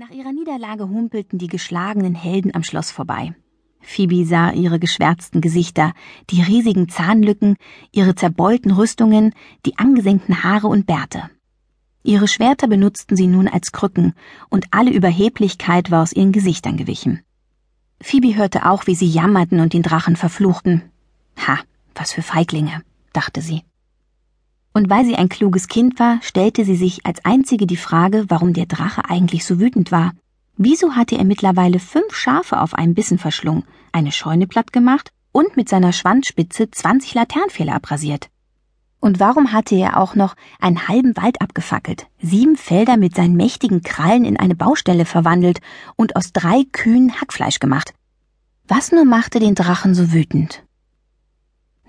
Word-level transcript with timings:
Nach 0.00 0.10
ihrer 0.10 0.30
Niederlage 0.30 0.88
humpelten 0.88 1.40
die 1.40 1.48
geschlagenen 1.48 2.14
Helden 2.14 2.54
am 2.54 2.62
Schloss 2.62 2.92
vorbei. 2.92 3.34
Phoebe 3.80 4.24
sah 4.24 4.52
ihre 4.52 4.78
geschwärzten 4.78 5.40
Gesichter, 5.40 5.92
die 6.30 6.40
riesigen 6.40 6.88
Zahnlücken, 6.88 7.56
ihre 7.90 8.14
zerbeulten 8.14 8.70
Rüstungen, 8.70 9.34
die 9.66 9.76
angesenkten 9.76 10.44
Haare 10.44 10.68
und 10.68 10.86
Bärte. 10.86 11.28
Ihre 12.04 12.28
Schwerter 12.28 12.68
benutzten 12.68 13.16
sie 13.16 13.26
nun 13.26 13.48
als 13.48 13.72
Krücken, 13.72 14.14
und 14.50 14.66
alle 14.70 14.92
Überheblichkeit 14.92 15.90
war 15.90 16.04
aus 16.04 16.12
ihren 16.12 16.30
Gesichtern 16.30 16.76
gewichen. 16.76 17.24
Phoebe 18.00 18.36
hörte 18.36 18.70
auch, 18.70 18.86
wie 18.86 18.94
sie 18.94 19.08
jammerten 19.08 19.58
und 19.58 19.72
den 19.72 19.82
Drachen 19.82 20.14
verfluchten. 20.14 20.92
Ha, 21.44 21.58
was 21.96 22.12
für 22.12 22.22
Feiglinge, 22.22 22.82
dachte 23.12 23.40
sie. 23.42 23.62
Und 24.78 24.90
weil 24.90 25.04
sie 25.04 25.16
ein 25.16 25.28
kluges 25.28 25.66
Kind 25.66 25.98
war, 25.98 26.20
stellte 26.22 26.64
sie 26.64 26.76
sich 26.76 27.04
als 27.04 27.24
einzige 27.24 27.66
die 27.66 27.76
Frage, 27.76 28.26
warum 28.28 28.52
der 28.52 28.66
Drache 28.66 29.04
eigentlich 29.10 29.44
so 29.44 29.58
wütend 29.58 29.90
war. 29.90 30.12
Wieso 30.56 30.92
hatte 30.92 31.18
er 31.18 31.24
mittlerweile 31.24 31.80
fünf 31.80 32.14
Schafe 32.14 32.60
auf 32.60 32.74
einem 32.74 32.94
Bissen 32.94 33.18
verschlungen, 33.18 33.64
eine 33.90 34.12
Scheune 34.12 34.46
platt 34.46 34.72
gemacht 34.72 35.10
und 35.32 35.56
mit 35.56 35.68
seiner 35.68 35.92
Schwanzspitze 35.92 36.70
zwanzig 36.70 37.14
Laternenpfähle 37.14 37.72
abrasiert? 37.72 38.28
Und 39.00 39.18
warum 39.18 39.52
hatte 39.52 39.74
er 39.74 39.96
auch 39.96 40.14
noch 40.14 40.36
einen 40.60 40.86
halben 40.86 41.16
Wald 41.16 41.40
abgefackelt, 41.40 42.06
sieben 42.22 42.54
Felder 42.54 42.96
mit 42.96 43.16
seinen 43.16 43.34
mächtigen 43.34 43.82
Krallen 43.82 44.24
in 44.24 44.36
eine 44.36 44.54
Baustelle 44.54 45.06
verwandelt 45.06 45.58
und 45.96 46.14
aus 46.14 46.32
drei 46.32 46.62
Kühen 46.70 47.20
Hackfleisch 47.20 47.58
gemacht? 47.58 47.94
Was 48.68 48.92
nur 48.92 49.04
machte 49.04 49.40
den 49.40 49.56
Drachen 49.56 49.96
so 49.96 50.12
wütend? 50.12 50.62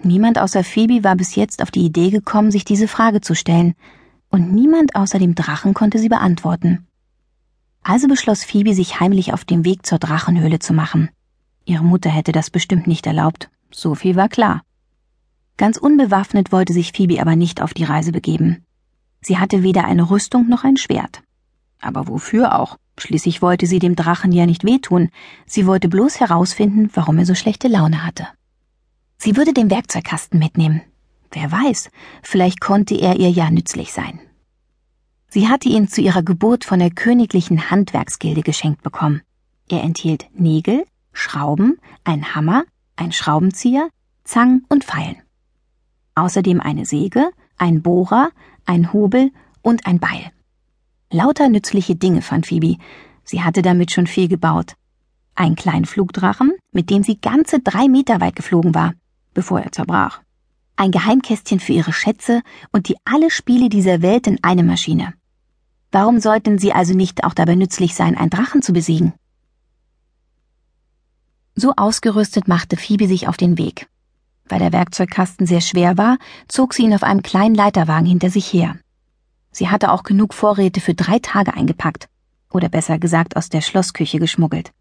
Niemand 0.02 0.40
außer 0.40 0.64
Phoebe 0.64 1.04
war 1.04 1.16
bis 1.16 1.36
jetzt 1.36 1.62
auf 1.62 1.72
die 1.72 1.86
Idee 1.86 2.10
gekommen, 2.10 2.52
sich 2.52 2.64
diese 2.64 2.88
Frage 2.88 3.22
zu 3.22 3.36
stellen, 3.36 3.76
und 4.30 4.54
niemand 4.54 4.96
außer 4.96 5.20
dem 5.20 5.36
Drachen 5.36 5.74
konnte 5.74 6.00
sie 6.00 6.10
beantworten. 6.10 6.88
Also 7.84 8.08
beschloss 8.08 8.44
Phoebe, 8.44 8.74
sich 8.74 9.00
heimlich 9.00 9.34
auf 9.34 9.46
den 9.46 9.66
Weg 9.66 9.86
zur 9.86 10.00
Drachenhöhle 10.00 10.60
zu 10.60 10.74
machen. 10.74 11.10
Ihre 11.66 11.84
Mutter 11.84 12.10
hätte 12.10 12.32
das 12.32 12.50
bestimmt 12.50 12.88
nicht 12.88 13.08
erlaubt, 13.08 13.50
so 13.72 13.96
viel 13.96 14.16
war 14.16 14.30
klar. 14.30 14.62
Ganz 15.58 15.78
unbewaffnet 15.78 16.52
wollte 16.52 16.74
sich 16.74 16.94
Phoebe 16.94 17.20
aber 17.20 17.36
nicht 17.36 17.62
auf 17.62 17.74
die 17.74 17.84
Reise 17.84 18.12
begeben. 18.12 18.64
Sie 19.22 19.38
hatte 19.38 19.64
weder 19.64 19.84
eine 19.86 20.10
Rüstung 20.10 20.48
noch 20.48 20.64
ein 20.64 20.78
Schwert. 20.78 21.22
Aber 21.82 22.08
wofür 22.08 22.58
auch? 22.58 22.78
Schließlich 22.98 23.42
wollte 23.42 23.66
sie 23.66 23.80
dem 23.80 23.96
Drachen 23.96 24.32
ja 24.32 24.46
nicht 24.46 24.64
wehtun, 24.64 25.10
sie 25.46 25.66
wollte 25.66 25.90
bloß 25.90 26.20
herausfinden, 26.20 26.90
warum 26.94 27.18
er 27.18 27.26
so 27.26 27.36
schlechte 27.36 27.68
Laune 27.68 28.06
hatte. 28.06 28.28
Sie 29.22 29.36
würde 29.36 29.54
den 29.54 29.70
Werkzeugkasten 29.70 30.40
mitnehmen. 30.40 30.82
Wer 31.32 31.52
weiß, 31.52 31.90
vielleicht 32.24 32.62
konnte 32.62 32.96
er 32.96 33.18
ihr 33.18 33.30
ja 33.30 33.52
nützlich 33.52 33.92
sein. 33.92 34.20
Sie 35.28 35.50
hatte 35.50 35.68
ihn 35.68 35.90
zu 35.90 36.00
ihrer 36.00 36.24
Geburt 36.24 36.64
von 36.64 36.80
der 36.80 36.90
königlichen 36.90 37.70
Handwerksgilde 37.70 38.42
geschenkt 38.42 38.82
bekommen. 38.82 39.22
Er 39.70 39.84
enthielt 39.84 40.28
Nägel, 40.34 40.86
Schrauben, 41.12 41.78
ein 42.06 42.34
Hammer, 42.34 42.64
ein 42.96 43.12
Schraubenzieher, 43.12 43.90
Zangen 44.24 44.66
und 44.70 44.86
Pfeilen. 44.86 45.18
Außerdem 46.16 46.62
eine 46.62 46.86
Säge, 46.86 47.30
ein 47.58 47.82
Bohrer, 47.82 48.30
ein 48.66 48.94
Hobel 48.94 49.32
und 49.62 49.86
ein 49.86 50.00
Beil. 50.00 50.32
Lauter 51.12 51.50
nützliche 51.50 51.96
Dinge 51.96 52.22
fand 52.22 52.48
Phoebe. 52.48 52.78
Sie 53.26 53.44
hatte 53.44 53.62
damit 53.64 53.92
schon 53.92 54.08
viel 54.08 54.30
gebaut. 54.30 54.76
Ein 55.36 55.56
kleinen 55.56 55.86
Flugdrachen, 55.86 56.54
mit 56.72 56.90
dem 56.90 57.04
sie 57.04 57.20
ganze 57.20 57.60
drei 57.60 57.90
Meter 57.90 58.22
weit 58.22 58.38
geflogen 58.38 58.74
war 58.74 58.94
bevor 59.40 59.62
er 59.62 59.72
zerbrach. 59.72 60.20
Ein 60.76 60.92
Geheimkästchen 60.92 61.62
für 61.62 61.72
ihre 61.72 61.94
Schätze 61.94 62.42
und 62.74 62.90
die 62.90 62.98
alle 63.06 63.32
Spiele 63.32 63.70
dieser 63.70 64.02
Welt 64.02 64.28
in 64.28 64.38
eine 64.44 64.64
Maschine. 64.64 65.14
Warum 65.94 66.20
sollten 66.20 66.60
sie 66.60 66.74
also 66.74 66.94
nicht 66.94 67.24
auch 67.24 67.34
dabei 67.34 67.56
nützlich 67.56 67.96
sein, 67.96 68.18
einen 68.18 68.30
Drachen 68.30 68.62
zu 68.62 68.74
besiegen? 68.74 69.14
So 71.56 71.74
ausgerüstet 71.78 72.50
machte 72.50 72.76
Phoebe 72.76 73.08
sich 73.08 73.30
auf 73.30 73.38
den 73.38 73.58
Weg. 73.58 73.88
Weil 74.50 74.60
der 74.60 74.74
Werkzeugkasten 74.74 75.48
sehr 75.48 75.62
schwer 75.62 75.98
war, 75.98 76.18
zog 76.50 76.74
sie 76.74 76.84
ihn 76.84 76.94
auf 76.94 77.04
einem 77.04 77.24
kleinen 77.24 77.56
Leiterwagen 77.56 78.08
hinter 78.08 78.30
sich 78.30 78.52
her. 78.52 78.76
Sie 79.52 79.70
hatte 79.70 79.94
auch 79.94 80.04
genug 80.04 80.34
Vorräte 80.34 80.82
für 80.82 80.96
drei 80.96 81.20
Tage 81.20 81.54
eingepackt, 81.54 82.10
oder 82.52 82.68
besser 82.68 83.00
gesagt 83.00 83.38
aus 83.38 83.48
der 83.48 83.62
Schlossküche 83.62 84.20
geschmuggelt. 84.20 84.72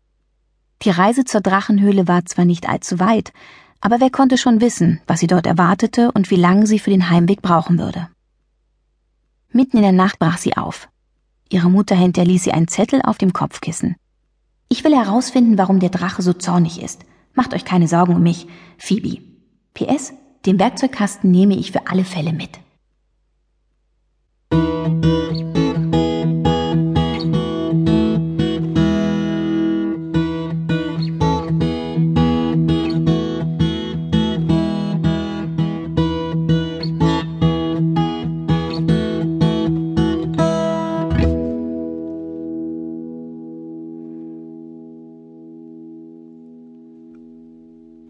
Die 0.83 0.91
Reise 0.91 1.25
zur 1.25 1.43
Drachenhöhle 1.43 2.09
war 2.09 2.25
zwar 2.25 2.45
nicht 2.45 2.69
allzu 2.69 2.99
weit, 2.99 3.33
aber 3.81 4.01
wer 4.01 4.11
konnte 4.11 4.39
schon 4.39 4.61
wissen, 4.61 5.01
was 5.07 5.21
sie 5.21 5.27
dort 5.27 5.47
erwartete 5.47 6.13
und 6.13 6.31
wie 6.31 6.37
lange 6.37 6.67
sie 6.67 6.79
für 6.79 6.91
den 6.91 7.11
Heimweg 7.11 7.43
brauchen 7.43 7.79
würde. 7.79 8.09
Mitten 9.51 9.79
in 9.79 9.83
der 9.83 9.93
Nacht 9.93 10.19
brach 10.19 10.39
sie 10.39 10.57
auf. 10.57 10.89
Ihre 11.49 11.71
Mutter 11.71 11.97
hinterließ 11.97 12.45
sie 12.45 12.53
einen 12.53 12.69
Zettel 12.69 13.01
auf 13.03 13.19
dem 13.19 13.33
Kopfkissen. 13.33 13.97
Ich 14.69 14.85
will 14.85 14.95
herausfinden, 14.95 15.57
warum 15.57 15.81
der 15.81 15.89
Drache 15.89 16.23
so 16.23 16.35
zornig 16.35 16.83
ist. 16.83 17.05
Macht 17.35 17.55
euch 17.55 17.65
keine 17.65 17.89
Sorgen 17.89 18.17
um 18.17 18.23
mich, 18.23 18.47
Phoebe. 18.77 19.23
PS, 19.73 20.13
den 20.45 20.59
Werkzeugkasten 20.59 21.31
nehme 21.31 21.57
ich 21.57 21.73
für 21.73 21.87
alle 21.87 22.05
Fälle 22.05 22.33
mit. 22.33 22.59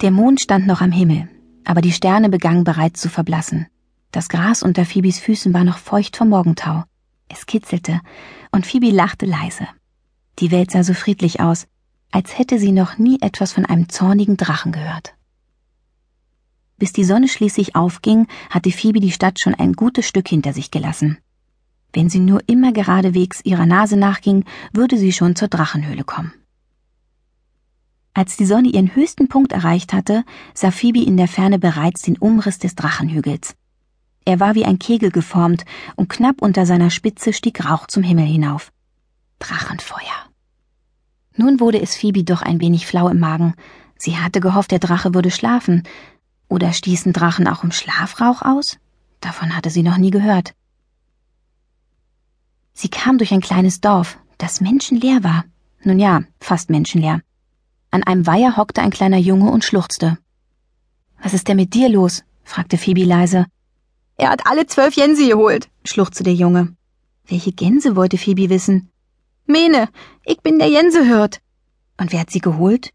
Der 0.00 0.12
Mond 0.12 0.40
stand 0.40 0.68
noch 0.68 0.80
am 0.80 0.92
Himmel, 0.92 1.28
aber 1.64 1.80
die 1.80 1.90
Sterne 1.90 2.28
begannen 2.28 2.62
bereits 2.62 3.00
zu 3.00 3.08
verblassen. 3.08 3.66
Das 4.12 4.28
Gras 4.28 4.62
unter 4.62 4.84
Phoebes 4.84 5.18
Füßen 5.18 5.52
war 5.52 5.64
noch 5.64 5.78
feucht 5.78 6.16
vom 6.16 6.28
Morgentau. 6.28 6.84
Es 7.28 7.46
kitzelte, 7.46 8.00
und 8.52 8.64
Phoebe 8.64 8.90
lachte 8.90 9.26
leise. 9.26 9.66
Die 10.38 10.52
Welt 10.52 10.70
sah 10.70 10.84
so 10.84 10.94
friedlich 10.94 11.40
aus, 11.40 11.66
als 12.12 12.38
hätte 12.38 12.60
sie 12.60 12.70
noch 12.70 12.98
nie 12.98 13.20
etwas 13.20 13.52
von 13.52 13.66
einem 13.66 13.88
zornigen 13.88 14.36
Drachen 14.36 14.70
gehört. 14.70 15.14
Bis 16.78 16.92
die 16.92 17.04
Sonne 17.04 17.26
schließlich 17.26 17.74
aufging, 17.74 18.28
hatte 18.50 18.70
Phoebe 18.70 19.00
die 19.00 19.10
Stadt 19.10 19.40
schon 19.40 19.54
ein 19.54 19.72
gutes 19.72 20.06
Stück 20.06 20.28
hinter 20.28 20.52
sich 20.52 20.70
gelassen. 20.70 21.18
Wenn 21.92 22.08
sie 22.08 22.20
nur 22.20 22.40
immer 22.46 22.72
geradewegs 22.72 23.40
ihrer 23.42 23.66
Nase 23.66 23.96
nachging, 23.96 24.44
würde 24.72 24.96
sie 24.96 25.12
schon 25.12 25.34
zur 25.34 25.48
Drachenhöhle 25.48 26.04
kommen. 26.04 26.32
Als 28.14 28.36
die 28.36 28.46
Sonne 28.46 28.68
ihren 28.68 28.94
höchsten 28.94 29.28
Punkt 29.28 29.52
erreicht 29.52 29.92
hatte, 29.92 30.24
sah 30.54 30.70
Phoebe 30.70 31.04
in 31.04 31.16
der 31.16 31.28
Ferne 31.28 31.58
bereits 31.58 32.02
den 32.02 32.18
Umriss 32.18 32.58
des 32.58 32.74
Drachenhügels. 32.74 33.54
Er 34.24 34.40
war 34.40 34.54
wie 34.54 34.64
ein 34.64 34.78
Kegel 34.78 35.10
geformt, 35.10 35.64
und 35.96 36.08
knapp 36.08 36.42
unter 36.42 36.66
seiner 36.66 36.90
Spitze 36.90 37.32
stieg 37.32 37.64
Rauch 37.64 37.86
zum 37.86 38.02
Himmel 38.02 38.26
hinauf. 38.26 38.72
Drachenfeuer. 39.38 40.28
Nun 41.36 41.60
wurde 41.60 41.80
es 41.80 41.96
Phoebe 41.96 42.24
doch 42.24 42.42
ein 42.42 42.60
wenig 42.60 42.86
flau 42.86 43.08
im 43.08 43.20
Magen. 43.20 43.54
Sie 43.96 44.16
hatte 44.16 44.40
gehofft, 44.40 44.72
der 44.72 44.80
Drache 44.80 45.14
würde 45.14 45.30
schlafen. 45.30 45.84
Oder 46.48 46.72
stießen 46.72 47.12
Drachen 47.12 47.46
auch 47.46 47.62
im 47.62 47.72
Schlafrauch 47.72 48.42
aus? 48.42 48.78
Davon 49.20 49.56
hatte 49.56 49.70
sie 49.70 49.82
noch 49.82 49.98
nie 49.98 50.10
gehört. 50.10 50.54
Sie 52.72 52.88
kam 52.88 53.18
durch 53.18 53.32
ein 53.32 53.40
kleines 53.40 53.80
Dorf, 53.80 54.18
das 54.36 54.60
menschenleer 54.60 55.24
war. 55.24 55.44
Nun 55.84 55.98
ja, 55.98 56.22
fast 56.40 56.70
menschenleer. 56.70 57.22
An 57.90 58.02
einem 58.02 58.26
Weiher 58.26 58.56
hockte 58.56 58.82
ein 58.82 58.90
kleiner 58.90 59.16
Junge 59.16 59.50
und 59.50 59.64
schluchzte. 59.64 60.18
Was 61.22 61.34
ist 61.34 61.48
denn 61.48 61.56
mit 61.56 61.74
dir 61.74 61.88
los? 61.88 62.22
fragte 62.44 62.78
Phoebe 62.78 63.04
leise. 63.04 63.46
Er 64.16 64.30
hat 64.30 64.46
alle 64.46 64.66
zwölf 64.66 64.94
Gänse 64.94 65.26
geholt, 65.26 65.68
schluchzte 65.84 66.24
der 66.24 66.34
Junge. 66.34 66.76
Welche 67.26 67.52
Gänse 67.52 67.96
wollte 67.96 68.18
Phoebe 68.18 68.50
wissen? 68.50 68.90
Mene, 69.46 69.88
ich 70.24 70.40
bin 70.40 70.58
der 70.58 70.70
Gänsehirt. 70.70 71.40
Und 71.98 72.12
wer 72.12 72.20
hat 72.20 72.30
sie 72.30 72.40
geholt? 72.40 72.92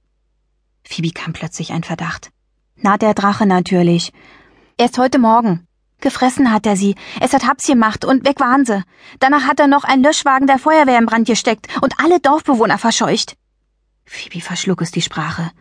Phoebe 0.83 1.11
kam 1.11 1.33
plötzlich 1.33 1.71
ein 1.71 1.83
Verdacht. 1.83 2.31
Na, 2.75 2.97
der 2.97 3.13
Drache 3.13 3.45
natürlich. 3.45 4.11
Erst 4.77 4.97
heute 4.97 5.17
Morgen. 5.17 5.67
Gefressen 6.01 6.51
hat 6.51 6.65
er 6.65 6.75
sie. 6.75 6.95
Es 7.21 7.33
hat 7.33 7.47
Haps 7.47 7.65
gemacht 7.65 8.03
und 8.05 8.25
weg 8.25 8.39
waren 8.39 8.65
sie. 8.65 8.83
Danach 9.19 9.47
hat 9.47 9.59
er 9.59 9.67
noch 9.67 9.85
einen 9.85 10.03
Löschwagen 10.03 10.47
der 10.47 10.59
Feuerwehr 10.59 10.99
in 10.99 11.05
Brand 11.05 11.27
gesteckt 11.27 11.67
und 11.81 11.93
alle 11.97 12.19
Dorfbewohner 12.19 12.77
verscheucht. 12.77 13.37
Phoebe 14.05 14.41
verschluck 14.41 14.81
es 14.81 14.91
die 14.91 15.01
Sprache. 15.01 15.51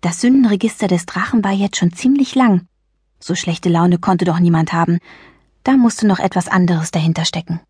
Das 0.00 0.20
Sündenregister 0.20 0.88
des 0.88 1.06
Drachen 1.06 1.44
war 1.44 1.52
jetzt 1.52 1.76
schon 1.76 1.92
ziemlich 1.92 2.34
lang. 2.34 2.66
So 3.20 3.34
schlechte 3.34 3.68
Laune 3.68 3.98
konnte 3.98 4.24
doch 4.24 4.40
niemand 4.40 4.72
haben. 4.72 4.98
Da 5.62 5.76
musste 5.76 6.06
noch 6.06 6.18
etwas 6.18 6.48
anderes 6.48 6.90
dahinter 6.90 7.24
stecken. 7.24 7.60